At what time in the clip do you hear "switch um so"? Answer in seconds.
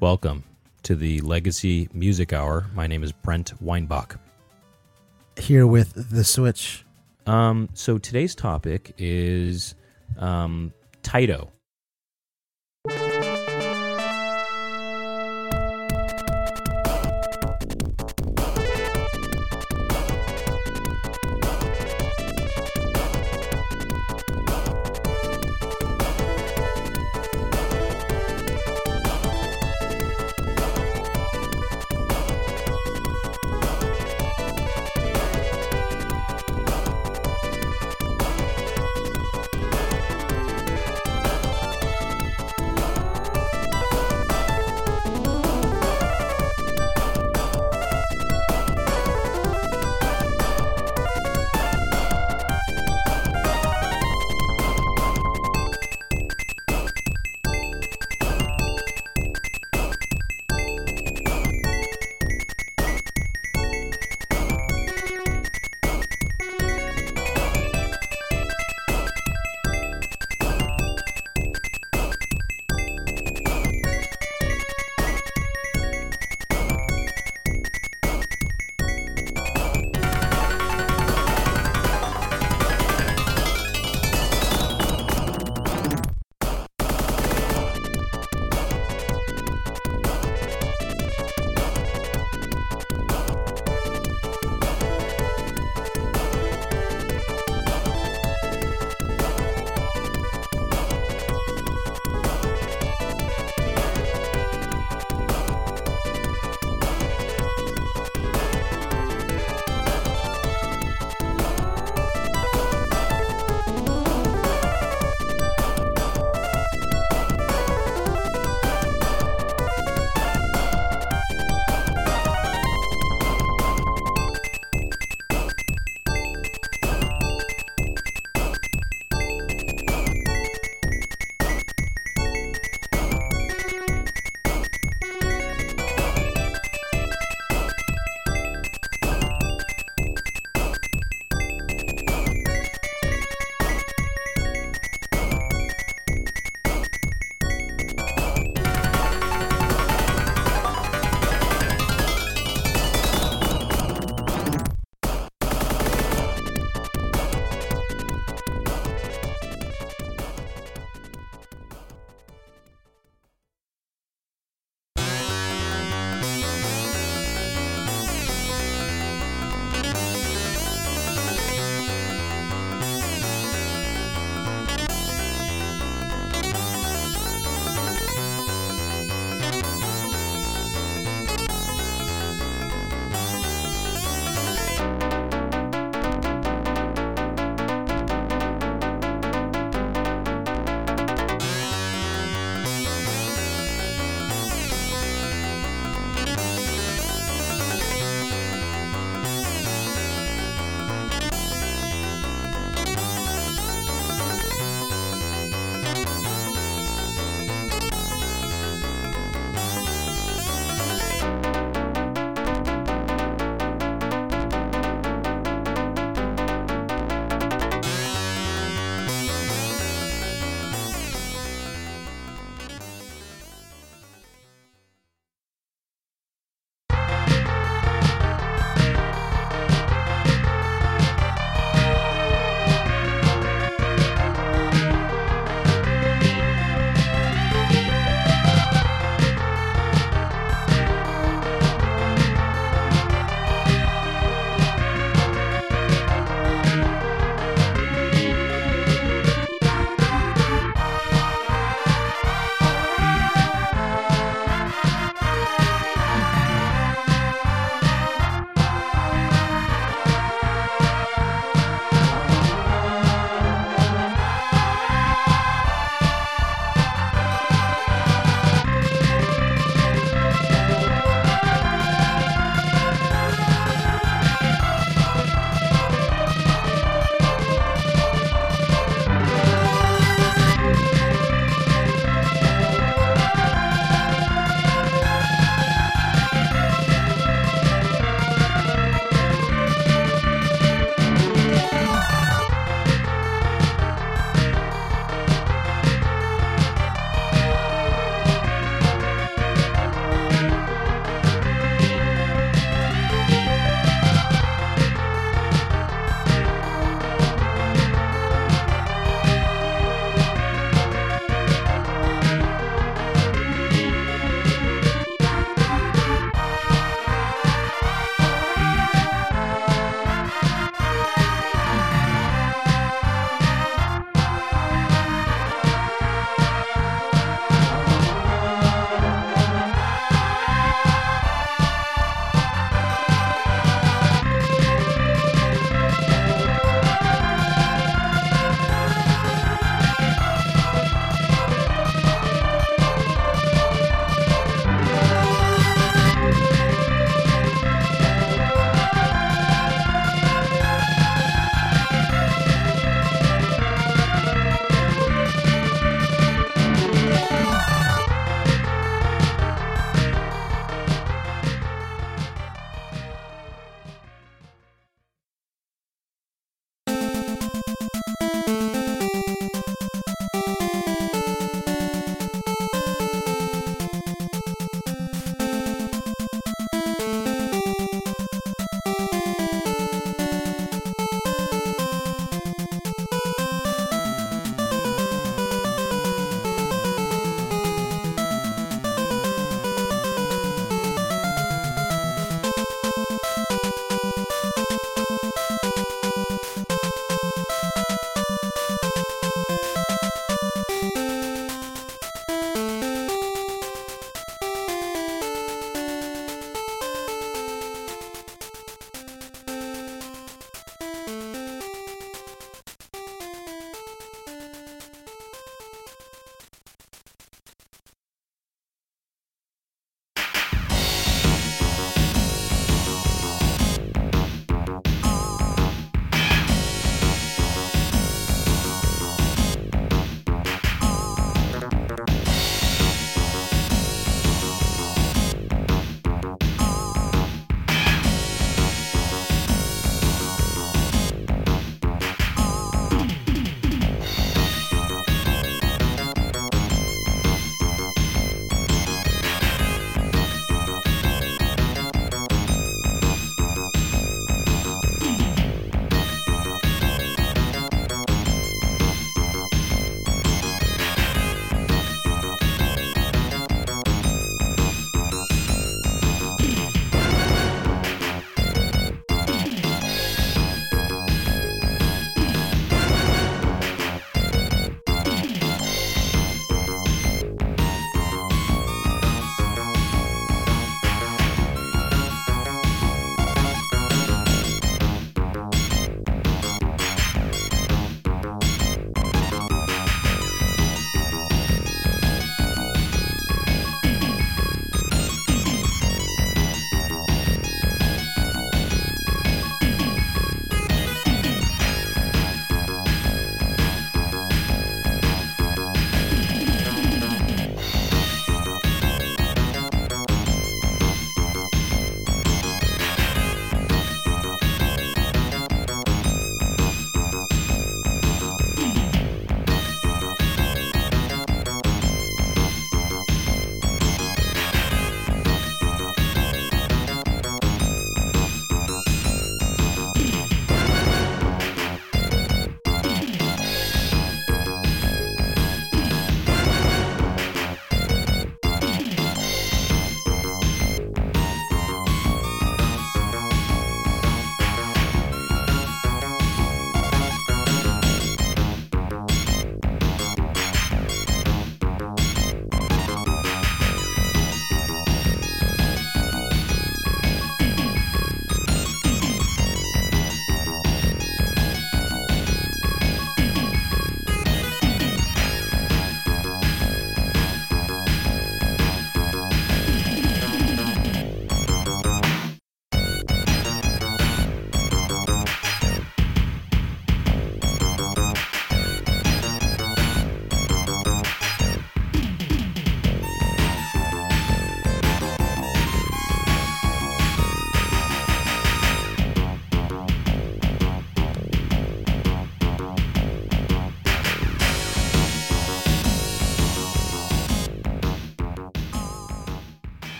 6.24-7.98